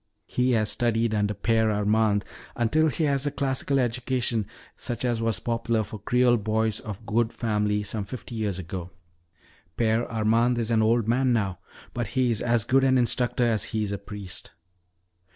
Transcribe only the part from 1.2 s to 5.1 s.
Père Armand until he has a classical education such